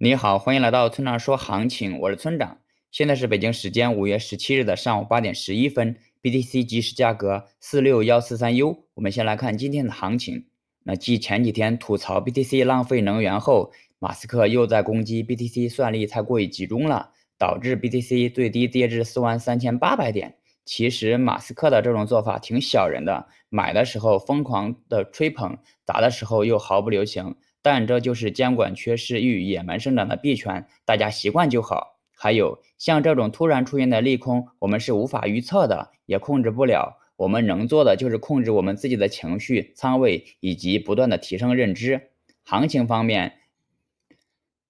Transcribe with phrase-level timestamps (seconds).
[0.00, 2.58] 你好，欢迎来到村长说行情，我是村长。
[2.92, 8.84] 现在是北京时间五月十七日的上午八点十一分，BTC 即时价格四六幺四三 U。
[8.94, 10.46] 我们先来看今天的行情。
[10.84, 20.36] 那继前几天吐槽 BTC 浪费能源后，马斯克又在攻击 BTC 算力太过于集中了，导致 BTC 最低跌至四万三千八百点。
[20.64, 27.34] 其实马斯克的这种做法挺小人的，买的时候疯狂的吹捧，砸的时候又毫不留情。
[27.62, 31.98] 但这就是监管缺失与野蛮生长的弊权，大家习惯就好。
[32.14, 36.98] 还有像这种突然出现的利空，我们是无法预测的，也控制不了。
[37.16, 42.10] 我们能做的就是控制我们自己的情绪、仓位，以及不断的提升认知。
[42.44, 43.34] 行情方面，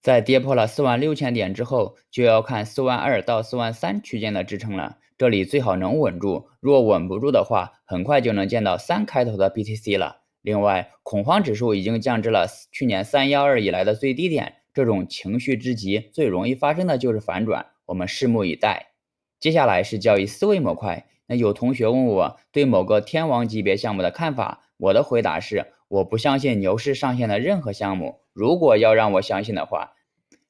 [0.00, 4.98] 在跌破了四万六千点之后，就要看四万二到四万三区间的支撑了。
[5.16, 10.23] 这里最好能稳住，若稳不住的话，很快就能见到三开头的 BTC 了。
[10.44, 14.56] 另外，恐慌指数已经降至了去年三幺二以来的最低点。
[14.74, 17.64] 这种情绪之极，最容易发生的就是反转。
[17.86, 18.88] 我们拭目以待。
[19.40, 21.06] 接下来是交易思维模块。
[21.28, 28.20] 那有同学问我对某个天王级别项目的看法，我的回答是：我不相信牛市上线的任何项目。
[28.34, 29.94] 如果要让我相信的话，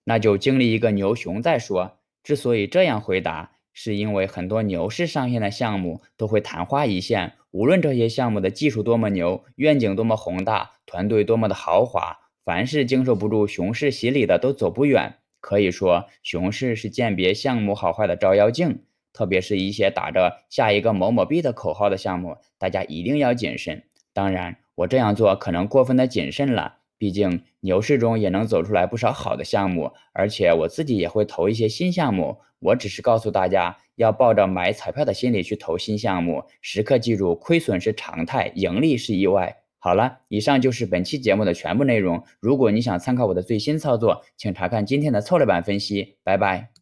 [0.02, 1.98] 那就经历一个牛熊再说。
[2.24, 3.52] 之所以这样回答。
[3.76, 15.18] 是因为很多牛市上线的项目都会昙花一现，无论这些项目的技术多么牛，愿景多么宏大，团队多么的豪华，凡是经受不住熊市洗礼的都走不远。
[15.40, 18.82] 可以说，熊市是鉴别项目好坏的照妖镜，
[19.12, 23.84] 特别是一些打着下一个某某币的口号的项目，大家一定要谨慎。
[24.12, 26.78] 当然，我这样做可能过分的谨慎了。
[26.96, 32.38] 毕竟牛市中也能走出来不少好的项目，而且我自己也会投一些新项目。
[32.60, 39.56] 我只是告诉大家，要抱着买彩票的心理去投新项目，时刻记住亏损是常态，盈利是意外。
[39.78, 42.24] 好了，以上就是本期节目的全部内容。
[42.40, 46.16] 如果你想参考我的最新操作，请查看今天的策略版分析。
[46.24, 46.73] 拜拜。